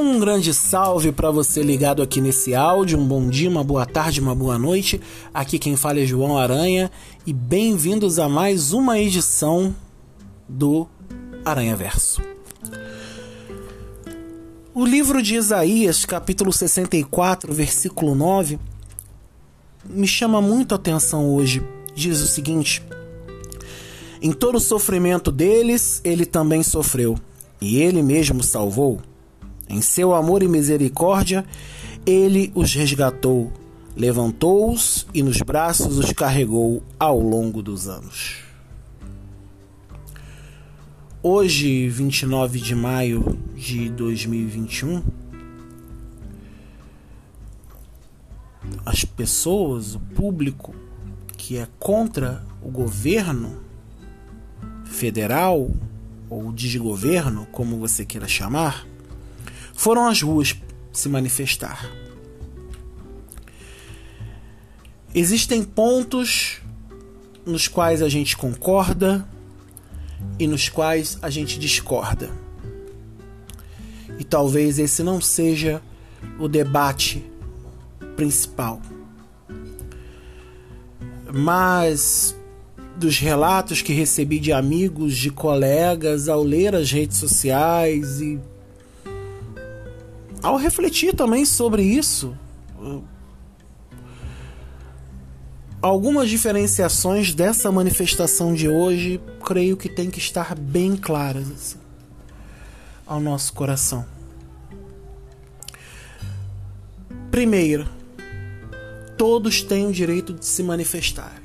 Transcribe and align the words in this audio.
Um 0.00 0.18
grande 0.18 0.54
salve 0.54 1.12
para 1.12 1.30
você 1.30 1.62
ligado 1.62 2.02
aqui 2.02 2.22
nesse 2.22 2.54
áudio. 2.54 2.98
Um 2.98 3.06
bom 3.06 3.28
dia, 3.28 3.50
uma 3.50 3.62
boa 3.62 3.84
tarde, 3.84 4.18
uma 4.18 4.34
boa 4.34 4.58
noite. 4.58 4.98
Aqui 5.32 5.58
quem 5.58 5.76
fala 5.76 6.00
é 6.00 6.06
João 6.06 6.38
Aranha 6.38 6.90
e 7.26 7.34
bem-vindos 7.34 8.18
a 8.18 8.26
mais 8.26 8.72
uma 8.72 8.98
edição 8.98 9.76
do 10.48 10.88
Aranha 11.44 11.76
Verso. 11.76 12.22
O 14.72 14.86
livro 14.86 15.22
de 15.22 15.34
Isaías, 15.34 16.06
capítulo 16.06 16.50
64, 16.50 17.52
versículo 17.52 18.14
9, 18.14 18.58
me 19.84 20.08
chama 20.08 20.40
muito 20.40 20.72
a 20.72 20.76
atenção 20.76 21.28
hoje. 21.28 21.62
Diz 21.94 22.22
o 22.22 22.26
seguinte: 22.26 22.82
Em 24.22 24.32
todo 24.32 24.54
o 24.54 24.60
sofrimento 24.60 25.30
deles, 25.30 26.00
ele 26.02 26.24
também 26.24 26.62
sofreu, 26.62 27.18
e 27.60 27.76
ele 27.82 28.02
mesmo 28.02 28.42
salvou. 28.42 28.98
Em 29.70 29.80
seu 29.80 30.12
amor 30.12 30.42
e 30.42 30.48
misericórdia, 30.48 31.46
ele 32.04 32.50
os 32.56 32.74
resgatou, 32.74 33.52
levantou-os 33.96 35.06
e 35.14 35.22
nos 35.22 35.40
braços 35.42 35.96
os 35.96 36.12
carregou 36.12 36.82
ao 36.98 37.20
longo 37.20 37.62
dos 37.62 37.86
anos. 37.86 38.38
Hoje, 41.22 41.88
29 41.88 42.58
de 42.58 42.74
maio 42.74 43.38
de 43.54 43.88
2021, 43.90 45.04
as 48.84 49.04
pessoas, 49.04 49.94
o 49.94 50.00
público 50.00 50.74
que 51.36 51.58
é 51.58 51.68
contra 51.78 52.44
o 52.60 52.68
governo 52.68 53.56
federal 54.84 55.70
ou 56.28 56.50
desgoverno, 56.50 57.46
como 57.52 57.78
você 57.78 58.04
queira 58.04 58.26
chamar, 58.26 58.89
foram 59.80 60.06
às 60.06 60.20
ruas 60.20 60.54
se 60.92 61.08
manifestar. 61.08 61.90
Existem 65.14 65.64
pontos 65.64 66.60
nos 67.46 67.66
quais 67.66 68.02
a 68.02 68.08
gente 68.10 68.36
concorda 68.36 69.26
e 70.38 70.46
nos 70.46 70.68
quais 70.68 71.18
a 71.22 71.30
gente 71.30 71.58
discorda. 71.58 72.30
E 74.18 74.22
talvez 74.22 74.78
esse 74.78 75.02
não 75.02 75.18
seja 75.18 75.80
o 76.38 76.46
debate 76.46 77.24
principal. 78.16 78.82
Mas 81.32 82.36
dos 82.98 83.18
relatos 83.18 83.80
que 83.80 83.94
recebi 83.94 84.38
de 84.38 84.52
amigos, 84.52 85.16
de 85.16 85.30
colegas, 85.30 86.28
ao 86.28 86.42
ler 86.42 86.74
as 86.74 86.92
redes 86.92 87.16
sociais 87.16 88.20
e 88.20 88.38
ao 90.42 90.56
refletir 90.56 91.14
também 91.14 91.44
sobre 91.44 91.82
isso, 91.82 92.36
algumas 95.82 96.28
diferenciações 96.28 97.34
dessa 97.34 97.70
manifestação 97.70 98.54
de 98.54 98.68
hoje, 98.68 99.20
creio 99.44 99.76
que 99.76 99.88
tem 99.88 100.10
que 100.10 100.18
estar 100.18 100.54
bem 100.54 100.96
claras 100.96 101.50
assim, 101.50 101.78
ao 103.06 103.20
nosso 103.20 103.52
coração. 103.52 104.04
Primeiro, 107.30 107.88
todos 109.16 109.62
têm 109.62 109.86
o 109.86 109.92
direito 109.92 110.32
de 110.32 110.44
se 110.44 110.62
manifestar. 110.62 111.40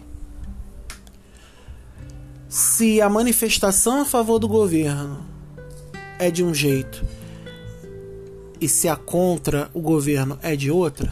Se 2.50 3.02
a 3.02 3.10
manifestação 3.10 4.02
a 4.02 4.06
favor 4.06 4.40
do 4.40 4.48
governo 4.48 5.26
é 6.18 6.32
de 6.32 6.44
um 6.44 6.54
jeito 6.54 7.06
e 8.60 8.68
se 8.68 8.88
a 8.88 8.96
contra 8.96 9.70
o 9.74 9.82
governo 9.82 10.38
é 10.42 10.56
de 10.56 10.72
outra, 10.72 11.12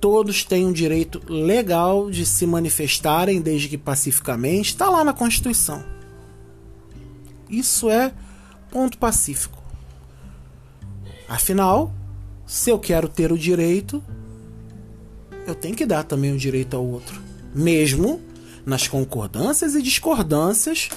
todos 0.00 0.44
têm 0.44 0.66
um 0.66 0.72
direito 0.72 1.20
legal 1.28 2.10
de 2.10 2.24
se 2.24 2.46
manifestarem, 2.46 3.40
desde 3.40 3.68
que 3.68 3.76
pacificamente, 3.76 4.70
está 4.70 4.88
lá 4.88 5.04
na 5.04 5.12
Constituição. 5.12 5.84
Isso 7.48 7.90
é 7.90 8.12
ponto 8.70 8.96
pacífico. 8.96 9.62
Afinal, 11.28 11.92
se 12.46 12.70
eu 12.70 12.78
quero 12.78 13.08
ter 13.08 13.30
o 13.30 13.38
direito, 13.38 14.02
eu 15.46 15.54
tenho 15.54 15.76
que 15.76 15.86
dar 15.86 16.04
também 16.04 16.32
o 16.32 16.38
direito 16.38 16.76
ao 16.76 16.84
outro, 16.84 17.20
mesmo 17.54 18.20
nas 18.64 18.88
concordâncias 18.88 19.74
e 19.74 19.82
discordâncias 19.82 20.88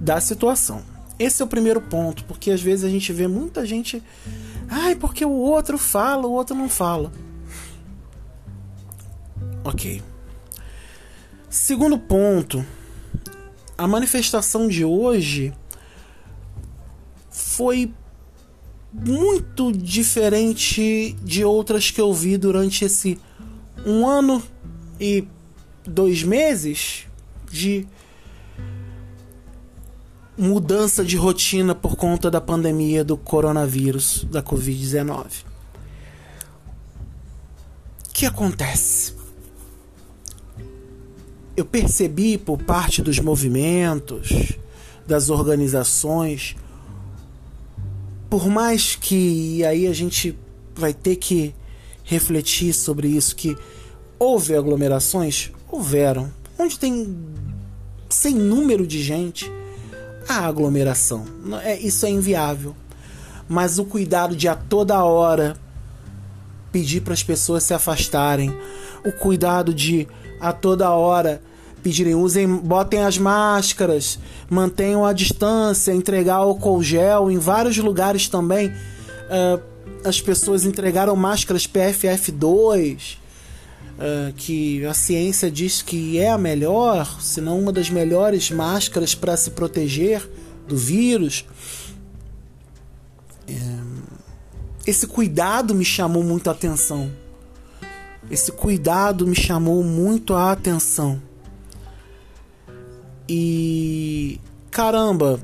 da 0.00 0.20
situação. 0.20 0.82
Esse 1.18 1.42
é 1.42 1.44
o 1.44 1.48
primeiro 1.48 1.80
ponto, 1.80 2.24
porque 2.24 2.50
às 2.50 2.60
vezes 2.60 2.84
a 2.84 2.88
gente 2.88 3.12
vê 3.12 3.26
muita 3.26 3.64
gente 3.64 4.02
Ai, 4.68 4.94
porque 4.94 5.24
o 5.24 5.30
outro 5.30 5.78
fala, 5.78 6.26
o 6.26 6.32
outro 6.32 6.54
não 6.54 6.68
fala. 6.68 7.12
Ok. 9.64 10.02
Segundo 11.48 11.98
ponto, 11.98 12.64
a 13.76 13.86
manifestação 13.86 14.68
de 14.68 14.84
hoje 14.84 15.52
foi 17.30 17.92
muito 18.92 19.72
diferente 19.72 21.16
de 21.22 21.44
outras 21.44 21.90
que 21.90 22.00
eu 22.00 22.12
vi 22.12 22.36
durante 22.36 22.84
esse 22.84 23.18
um 23.84 24.06
ano 24.06 24.42
e 25.00 25.26
dois 25.84 26.22
meses 26.22 27.06
de 27.50 27.86
mudança 30.36 31.04
de 31.04 31.16
rotina 31.16 31.74
por 31.74 31.96
conta 31.96 32.30
da 32.30 32.40
pandemia 32.40 33.02
do 33.02 33.16
coronavírus, 33.16 34.26
da 34.30 34.42
Covid-19. 34.42 35.44
O 38.08 38.12
que 38.12 38.26
acontece? 38.26 39.14
Eu 41.56 41.64
percebi 41.64 42.36
por 42.36 42.58
parte 42.58 43.00
dos 43.00 43.18
movimentos, 43.18 44.52
das 45.06 45.30
organizações, 45.30 46.54
por 48.28 48.48
mais 48.48 48.94
que 48.94 49.64
aí 49.64 49.86
a 49.86 49.92
gente 49.92 50.38
vai 50.74 50.92
ter 50.92 51.16
que 51.16 51.54
refletir 52.04 52.74
sobre 52.74 53.08
isso, 53.08 53.34
que 53.34 53.56
houve 54.18 54.54
aglomerações, 54.54 55.50
houveram, 55.68 56.30
onde 56.58 56.78
tem 56.78 57.16
sem 58.10 58.34
número 58.34 58.86
de 58.86 59.02
gente 59.02 59.50
a 60.28 60.46
aglomeração. 60.46 61.24
É, 61.62 61.78
isso 61.78 62.06
é 62.06 62.10
inviável. 62.10 62.74
Mas 63.48 63.78
o 63.78 63.84
cuidado 63.84 64.34
de 64.34 64.48
a 64.48 64.54
toda 64.54 65.02
hora 65.04 65.56
pedir 66.72 67.00
para 67.00 67.14
as 67.14 67.22
pessoas 67.22 67.62
se 67.62 67.72
afastarem, 67.72 68.54
o 69.04 69.12
cuidado 69.12 69.72
de 69.72 70.06
a 70.40 70.52
toda 70.52 70.90
hora 70.90 71.40
pedirem, 71.82 72.14
usem, 72.14 72.48
botem 72.48 73.04
as 73.04 73.16
máscaras, 73.16 74.18
mantenham 74.50 75.06
a 75.06 75.12
distância, 75.12 75.92
entregar 75.92 76.34
álcool 76.34 76.82
gel 76.82 77.30
em 77.30 77.38
vários 77.38 77.78
lugares 77.78 78.28
também. 78.28 78.68
Uh, 78.68 79.62
as 80.04 80.20
pessoas 80.20 80.64
entregaram 80.64 81.14
máscaras 81.14 81.66
PFF2 81.66 83.18
uh, 83.96 84.32
que 84.34 84.84
a 84.84 84.94
ciência 84.94 85.50
diz 85.50 85.82
que 85.82 86.18
é 86.18 86.30
a 86.30 86.38
melhor, 86.38 87.20
se 87.20 87.40
não 87.40 87.58
uma 87.58 87.72
das 87.72 87.90
melhores 87.90 88.50
máscaras 88.50 89.14
para 89.14 89.36
se 89.36 89.50
proteger 89.50 90.28
do 90.66 90.76
vírus. 90.76 91.44
É, 93.48 93.52
esse 94.86 95.06
cuidado 95.06 95.74
me 95.74 95.84
chamou 95.84 96.22
muito 96.22 96.48
a 96.48 96.52
atenção. 96.52 97.10
Esse 98.30 98.50
cuidado 98.50 99.26
me 99.26 99.36
chamou 99.36 99.82
muito 99.82 100.34
a 100.34 100.52
atenção. 100.52 101.22
E 103.28 104.40
caramba, 104.70 105.40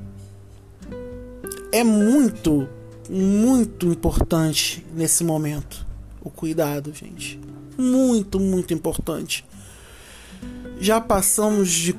é 1.72 1.82
muito, 1.82 2.69
muito 3.08 3.87
importante 3.87 4.84
nesse 4.94 5.25
momento 5.25 5.87
o 6.25 6.31
cuidado, 6.31 6.93
gente 6.94 7.40
muito, 7.76 8.38
muito 8.38 8.72
importante. 8.72 9.44
Já 10.80 11.00
passamos 11.00 11.70
de. 11.70 11.94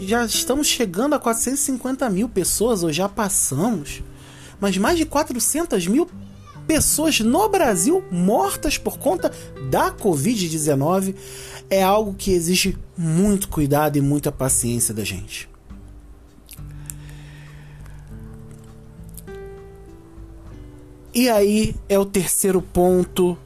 Já 0.00 0.24
estamos 0.24 0.66
chegando 0.66 1.14
a 1.14 1.18
450 1.18 2.08
mil 2.10 2.28
pessoas, 2.28 2.82
ou 2.82 2.92
já 2.92 3.08
passamos, 3.08 4.02
mas 4.60 4.76
mais 4.78 4.96
de 4.96 5.04
400 5.04 5.86
mil 5.86 6.08
pessoas 6.66 7.18
no 7.20 7.48
Brasil 7.48 8.04
mortas 8.10 8.76
por 8.76 8.98
conta 8.98 9.32
da 9.70 9.90
Covid-19 9.90 11.14
é 11.70 11.82
algo 11.82 12.14
que 12.14 12.30
exige 12.30 12.76
muito 12.96 13.48
cuidado 13.48 13.96
e 13.96 14.00
muita 14.00 14.30
paciência 14.30 14.94
da 14.94 15.02
gente. 15.02 15.48
E 21.14 21.28
aí 21.28 21.74
é 21.88 21.98
o 21.98 22.04
terceiro 22.04 22.62
ponto 22.62 23.36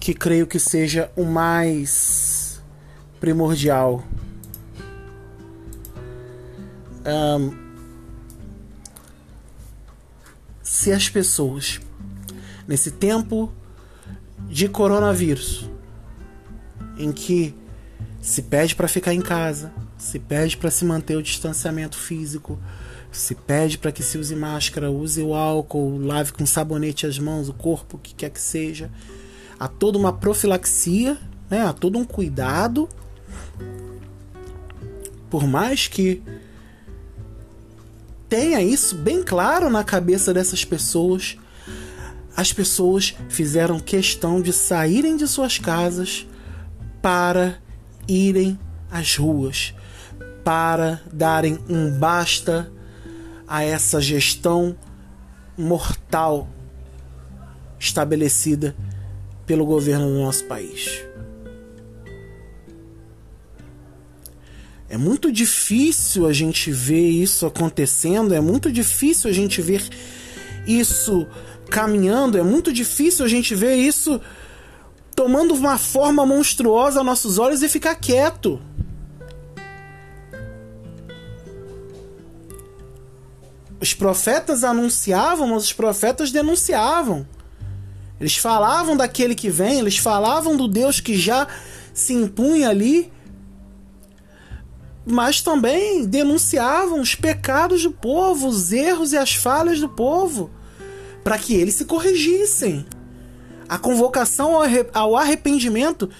que 0.00 0.14
creio 0.14 0.46
que 0.46 0.58
seja 0.58 1.10
o 1.16 1.24
mais 1.24 2.62
primordial. 3.20 4.04
Um, 7.06 7.68
se 10.62 10.92
as 10.92 11.08
pessoas 11.08 11.80
nesse 12.66 12.90
tempo 12.90 13.52
de 14.48 14.68
coronavírus, 14.68 15.68
em 16.98 17.10
que 17.12 17.54
se 18.20 18.42
pede 18.42 18.74
para 18.74 18.88
ficar 18.88 19.14
em 19.14 19.20
casa, 19.20 19.72
se 19.96 20.18
pede 20.18 20.56
para 20.56 20.70
se 20.70 20.84
manter 20.84 21.16
o 21.16 21.22
distanciamento 21.22 21.96
físico, 21.96 22.58
se 23.10 23.34
pede 23.34 23.78
para 23.78 23.90
que 23.90 24.02
se 24.02 24.18
use 24.18 24.36
máscara, 24.36 24.90
use 24.90 25.22
o 25.22 25.34
álcool, 25.34 25.98
lave 25.98 26.32
com 26.32 26.44
sabonete 26.44 27.06
as 27.06 27.18
mãos, 27.18 27.48
o 27.48 27.54
corpo, 27.54 27.96
o 27.96 28.00
que 28.00 28.14
quer 28.14 28.30
que 28.30 28.40
seja. 28.40 28.90
Há 29.58 29.66
toda 29.66 29.98
uma 29.98 30.12
profilaxia, 30.12 31.18
né? 31.50 31.62
há 31.62 31.72
todo 31.72 31.98
um 31.98 32.04
cuidado. 32.04 32.88
Por 35.28 35.46
mais 35.46 35.88
que 35.88 36.22
tenha 38.28 38.62
isso 38.62 38.94
bem 38.94 39.22
claro 39.22 39.68
na 39.68 39.82
cabeça 39.82 40.32
dessas 40.32 40.64
pessoas, 40.64 41.36
as 42.36 42.52
pessoas 42.52 43.16
fizeram 43.28 43.80
questão 43.80 44.40
de 44.40 44.52
saírem 44.52 45.16
de 45.16 45.26
suas 45.26 45.58
casas 45.58 46.26
para 47.02 47.58
irem 48.06 48.58
às 48.90 49.16
ruas, 49.16 49.74
para 50.44 51.00
darem 51.12 51.58
um 51.68 51.90
basta 51.90 52.70
a 53.46 53.64
essa 53.64 54.00
gestão 54.00 54.76
mortal 55.56 56.48
estabelecida 57.78 58.74
pelo 59.48 59.64
governo 59.64 60.06
do 60.06 60.18
nosso 60.18 60.44
país. 60.44 61.02
É 64.90 64.98
muito 64.98 65.32
difícil 65.32 66.26
a 66.26 66.32
gente 66.32 66.70
ver 66.70 67.08
isso 67.08 67.46
acontecendo, 67.46 68.34
é 68.34 68.40
muito 68.40 68.70
difícil 68.70 69.30
a 69.30 69.32
gente 69.32 69.60
ver 69.62 69.82
isso 70.66 71.26
caminhando, 71.70 72.36
é 72.38 72.42
muito 72.42 72.72
difícil 72.72 73.24
a 73.24 73.28
gente 73.28 73.54
ver 73.54 73.76
isso 73.76 74.20
tomando 75.16 75.54
uma 75.54 75.78
forma 75.78 76.24
monstruosa 76.26 77.00
aos 77.00 77.06
nossos 77.06 77.38
olhos 77.38 77.62
e 77.62 77.68
ficar 77.68 77.94
quieto. 77.94 78.60
Os 83.80 83.94
profetas 83.94 84.62
anunciavam, 84.62 85.48
mas 85.48 85.64
os 85.64 85.72
profetas 85.72 86.30
denunciavam. 86.30 87.26
Eles 88.20 88.36
falavam 88.36 88.96
daquele 88.96 89.34
que 89.34 89.48
vem, 89.48 89.78
eles 89.78 89.96
falavam 89.96 90.56
do 90.56 90.66
Deus 90.66 91.00
que 91.00 91.16
já 91.16 91.46
se 91.94 92.12
impunha 92.12 92.68
ali, 92.68 93.12
mas 95.06 95.40
também 95.40 96.04
denunciavam 96.04 97.00
os 97.00 97.14
pecados 97.14 97.82
do 97.82 97.90
povo, 97.90 98.48
os 98.48 98.72
erros 98.72 99.12
e 99.12 99.16
as 99.16 99.34
falhas 99.34 99.80
do 99.80 99.88
povo, 99.88 100.50
para 101.22 101.38
que 101.38 101.54
eles 101.54 101.74
se 101.74 101.84
corrigissem. 101.84 102.84
A 103.68 103.78
convocação 103.78 104.52
ao 104.92 105.16
arrependimento 105.16 106.10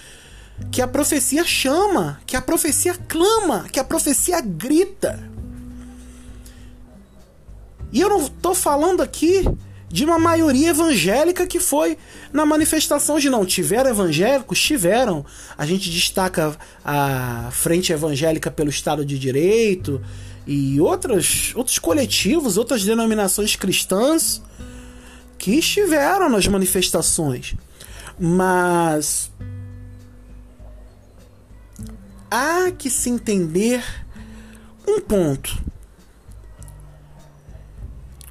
que 0.70 0.82
a 0.82 0.88
profecia 0.88 1.44
chama, 1.44 2.20
que 2.26 2.36
a 2.36 2.42
profecia 2.42 2.94
clama, 2.94 3.66
que 3.72 3.80
a 3.80 3.84
profecia 3.84 4.40
grita. 4.40 5.30
E 7.90 8.00
eu 8.00 8.08
não 8.08 8.20
estou 8.20 8.54
falando 8.54 9.02
aqui 9.02 9.44
de 9.90 10.04
uma 10.04 10.18
maioria 10.18 10.70
evangélica 10.70 11.46
que 11.46 11.58
foi 11.58 11.96
na 12.32 12.44
manifestação 12.44 13.18
de 13.18 13.30
não 13.30 13.44
tiveram 13.44 13.90
evangélicos, 13.90 14.60
tiveram. 14.60 15.24
A 15.56 15.64
gente 15.64 15.90
destaca 15.90 16.56
a 16.84 17.48
Frente 17.50 17.92
Evangélica 17.92 18.50
pelo 18.50 18.68
Estado 18.68 19.04
de 19.04 19.18
Direito 19.18 20.00
e 20.46 20.80
outros, 20.80 21.52
outros 21.54 21.78
coletivos, 21.78 22.58
outras 22.58 22.84
denominações 22.84 23.56
cristãs 23.56 24.42
que 25.38 25.52
estiveram 25.52 26.28
nas 26.28 26.46
manifestações. 26.46 27.54
Mas 28.18 29.30
há 32.30 32.70
que 32.76 32.90
se 32.90 33.08
entender 33.08 33.82
um 34.86 35.00
ponto 35.00 35.56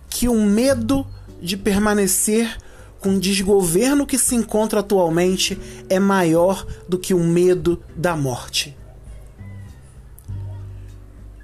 que 0.09 0.27
o 0.27 0.35
medo 0.35 1.05
de 1.41 1.57
permanecer 1.57 2.57
com 2.99 3.15
o 3.15 3.19
desgoverno 3.19 4.05
que 4.05 4.17
se 4.17 4.35
encontra 4.35 4.79
atualmente 4.79 5.59
é 5.89 5.99
maior 5.99 6.65
do 6.87 6.97
que 6.97 7.13
o 7.13 7.19
medo 7.19 7.81
da 7.95 8.15
morte. 8.15 8.75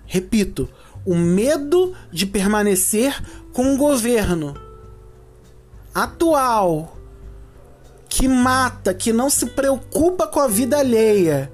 Repito, 0.05 0.69
o 1.05 1.15
medo 1.15 1.93
de 2.11 2.25
permanecer 2.25 3.15
com 3.51 3.73
o 3.73 3.77
governo 3.77 4.55
atual 5.93 6.97
que 8.07 8.27
mata, 8.27 8.93
que 8.93 9.11
não 9.11 9.29
se 9.29 9.47
preocupa 9.47 10.27
com 10.27 10.39
a 10.39 10.47
vida 10.47 10.77
alheia, 10.77 11.51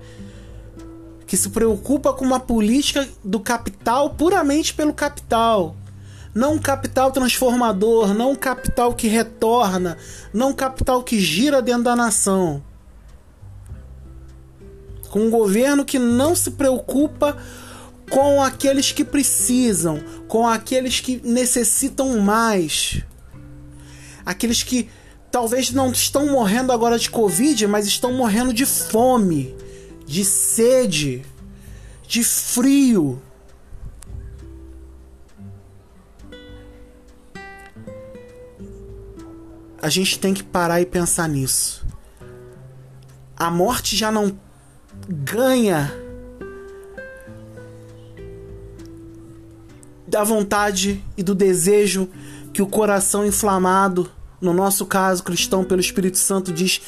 que 1.25 1.37
se 1.37 1.49
preocupa 1.49 2.11
com 2.11 2.25
uma 2.25 2.39
política 2.39 3.07
do 3.23 3.39
capital 3.39 4.09
puramente 4.11 4.73
pelo 4.73 4.93
capital 4.93 5.75
não 6.33 6.59
capital 6.59 7.11
transformador, 7.11 8.13
não 8.13 8.35
capital 8.35 8.93
que 8.93 9.07
retorna, 9.07 9.97
não 10.33 10.53
capital 10.53 11.03
que 11.03 11.19
gira 11.19 11.61
dentro 11.61 11.83
da 11.83 11.95
nação. 11.95 12.63
Com 15.09 15.21
um 15.21 15.29
governo 15.29 15.83
que 15.83 15.97
não 15.97 16.35
se 16.35 16.51
preocupa 16.51 17.37
com 18.09 18.41
aqueles 18.41 18.91
que 18.91 19.03
precisam, 19.03 19.99
com 20.27 20.47
aqueles 20.47 20.99
que 20.99 21.21
necessitam 21.23 22.19
mais. 22.19 23.01
Aqueles 24.25 24.63
que 24.63 24.89
talvez 25.31 25.71
não 25.71 25.91
estão 25.91 26.27
morrendo 26.27 26.71
agora 26.71 26.97
de 26.97 27.09
Covid, 27.09 27.67
mas 27.67 27.87
estão 27.87 28.13
morrendo 28.13 28.53
de 28.53 28.65
fome, 28.65 29.55
de 30.05 30.25
sede, 30.25 31.23
de 32.07 32.23
frio. 32.23 33.21
A 39.81 39.89
gente 39.89 40.19
tem 40.19 40.33
que 40.33 40.43
parar 40.43 40.81
e 40.81 40.85
pensar 40.85 41.27
nisso. 41.27 41.85
A 43.35 43.49
morte 43.49 43.95
já 43.95 44.11
não 44.11 44.37
ganha 45.07 45.91
da 50.05 50.23
vontade 50.23 51.03
e 51.15 51.23
do 51.23 51.33
desejo 51.33 52.09
que 52.51 52.61
o 52.61 52.67
coração 52.67 53.25
inflamado, 53.25 54.11
no 54.41 54.53
nosso 54.53 54.85
caso 54.85 55.23
cristão 55.23 55.63
pelo 55.63 55.79
Espírito 55.79 56.17
Santo, 56.17 56.51
diz 56.51 56.81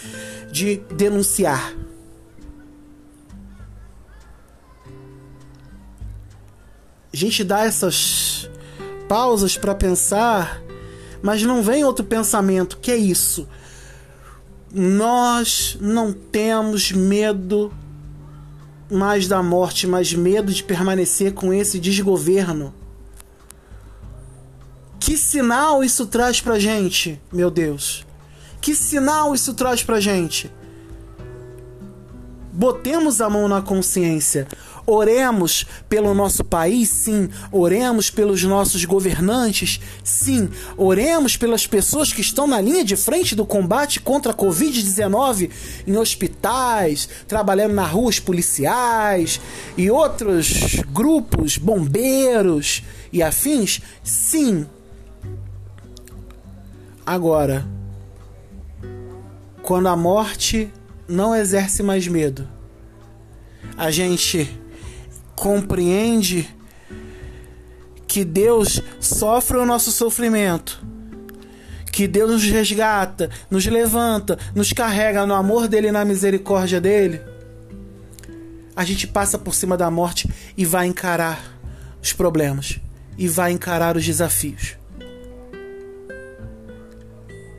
de 0.51 0.77
denunciar. 0.95 1.73
A 7.13 7.17
gente 7.17 7.43
dá 7.43 7.65
essas 7.65 8.49
pausas 9.07 9.57
para 9.57 9.75
pensar 9.75 10.61
mas 11.21 11.43
não 11.43 11.61
vem 11.61 11.83
outro 11.83 12.05
pensamento, 12.05 12.77
que 12.77 12.91
é 12.91 12.97
isso. 12.97 13.47
Nós 14.73 15.77
não 15.79 16.13
temos 16.13 16.91
medo 16.91 17.73
mais 18.89 19.27
da 19.27 19.41
morte, 19.41 19.87
mas 19.87 20.13
medo 20.13 20.51
de 20.51 20.63
permanecer 20.63 21.33
com 21.33 21.53
esse 21.53 21.79
desgoverno. 21.79 22.73
Que 24.99 25.17
sinal 25.17 25.83
isso 25.83 26.05
traz 26.05 26.39
pra 26.39 26.59
gente, 26.59 27.19
meu 27.31 27.49
Deus? 27.49 28.05
Que 28.61 28.75
sinal 28.75 29.33
isso 29.33 29.53
traz 29.53 29.83
pra 29.83 29.99
gente? 29.99 30.51
Botemos 32.53 33.21
a 33.21 33.29
mão 33.29 33.47
na 33.47 33.61
consciência. 33.61 34.47
Oremos 34.85 35.65
pelo 35.87 36.13
nosso 36.13 36.43
país, 36.43 36.89
sim. 36.89 37.29
Oremos 37.51 38.09
pelos 38.09 38.43
nossos 38.43 38.83
governantes, 38.85 39.79
sim. 40.03 40.49
Oremos 40.77 41.37
pelas 41.37 41.67
pessoas 41.67 42.11
que 42.11 42.21
estão 42.21 42.47
na 42.47 42.59
linha 42.59 42.83
de 42.83 42.95
frente 42.95 43.35
do 43.35 43.45
combate 43.45 43.99
contra 43.99 44.31
a 44.31 44.35
Covid-19 44.35 45.49
em 45.87 45.97
hospitais, 45.97 47.07
trabalhando 47.27 47.73
na 47.73 47.85
rua, 47.85 48.09
os 48.09 48.19
policiais 48.19 49.39
e 49.77 49.89
outros 49.89 50.81
grupos, 50.91 51.57
bombeiros 51.57 52.83
e 53.11 53.21
afins, 53.21 53.81
sim. 54.03 54.65
Agora, 57.05 57.65
quando 59.61 59.87
a 59.87 59.95
morte 59.95 60.71
não 61.07 61.35
exerce 61.35 61.83
mais 61.83 62.07
medo, 62.07 62.47
a 63.77 63.91
gente 63.91 64.49
compreende 65.41 66.47
que 68.07 68.23
Deus 68.23 68.79
sofre 68.99 69.57
o 69.57 69.65
nosso 69.65 69.91
sofrimento, 69.91 70.85
que 71.91 72.07
Deus 72.07 72.29
nos 72.29 72.43
resgata, 72.43 73.27
nos 73.49 73.65
levanta, 73.65 74.37
nos 74.53 74.71
carrega 74.71 75.25
no 75.25 75.33
amor 75.33 75.67
dele 75.67 75.87
e 75.87 75.91
na 75.91 76.05
misericórdia 76.05 76.79
dele, 76.79 77.21
a 78.75 78.83
gente 78.85 79.07
passa 79.07 79.39
por 79.39 79.55
cima 79.55 79.75
da 79.75 79.89
morte 79.89 80.29
e 80.55 80.63
vai 80.63 80.85
encarar 80.85 81.57
os 81.99 82.13
problemas 82.13 82.79
e 83.17 83.27
vai 83.27 83.51
encarar 83.51 83.97
os 83.97 84.05
desafios. 84.05 84.77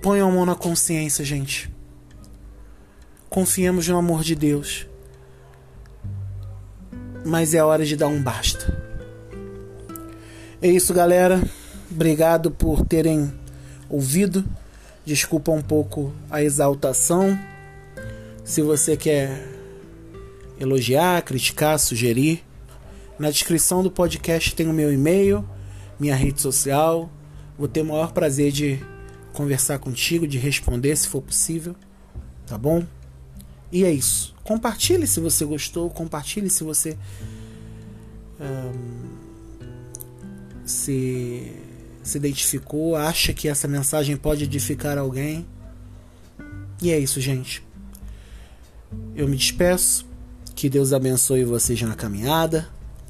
Ponham 0.00 0.28
a 0.28 0.32
mão 0.32 0.46
na 0.46 0.54
consciência, 0.54 1.24
gente. 1.24 1.68
Confiemos 3.28 3.88
no 3.88 3.98
amor 3.98 4.22
de 4.22 4.36
Deus. 4.36 4.86
Mas 7.24 7.54
é 7.54 7.62
hora 7.62 7.84
de 7.84 7.96
dar 7.96 8.08
um 8.08 8.22
basta. 8.22 8.76
É 10.60 10.68
isso, 10.68 10.92
galera. 10.94 11.42
Obrigado 11.90 12.50
por 12.50 12.84
terem 12.84 13.32
ouvido. 13.88 14.44
Desculpa 15.04 15.50
um 15.50 15.62
pouco 15.62 16.12
a 16.30 16.42
exaltação. 16.42 17.38
Se 18.44 18.62
você 18.62 18.96
quer 18.96 19.30
elogiar, 20.58 21.22
criticar, 21.22 21.78
sugerir, 21.78 22.44
na 23.18 23.30
descrição 23.30 23.82
do 23.82 23.90
podcast 23.90 24.54
tem 24.54 24.68
o 24.68 24.72
meu 24.72 24.92
e-mail, 24.92 25.44
minha 25.98 26.16
rede 26.16 26.40
social. 26.40 27.10
Vou 27.58 27.68
ter 27.68 27.82
o 27.82 27.84
maior 27.84 28.12
prazer 28.12 28.50
de 28.50 28.80
conversar 29.32 29.78
contigo, 29.78 30.26
de 30.26 30.38
responder 30.38 30.96
se 30.96 31.08
for 31.08 31.22
possível. 31.22 31.76
Tá 32.46 32.56
bom? 32.58 32.84
E 33.72 33.84
é 33.84 33.90
isso. 33.90 34.34
Compartilhe 34.44 35.06
se 35.06 35.18
você 35.18 35.44
gostou, 35.46 35.88
compartilhe 35.88 36.50
se 36.50 36.62
você 36.62 36.98
um, 38.38 39.02
se, 40.64 41.52
se 42.02 42.18
identificou, 42.18 42.96
acha 42.96 43.32
que 43.32 43.48
essa 43.48 43.66
mensagem 43.66 44.16
pode 44.16 44.44
edificar 44.44 44.98
alguém. 44.98 45.46
E 46.82 46.90
é 46.90 46.98
isso, 46.98 47.20
gente. 47.20 47.64
Eu 49.14 49.28
me 49.28 49.36
despeço. 49.36 50.06
Que 50.54 50.68
Deus 50.68 50.92
abençoe 50.92 51.44
vocês 51.44 51.80
na 51.82 51.94
caminhada. 51.94 52.68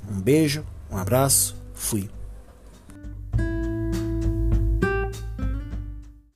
Um 0.08 0.20
beijo, 0.20 0.64
um 0.90 0.96
abraço. 0.96 1.56
Fui. 1.74 2.08